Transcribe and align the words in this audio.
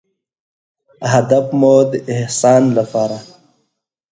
هدف 1.13 1.45
مو 1.59 1.73
د 1.89 1.91
احسان 2.15 2.63
لپاره 2.77 3.17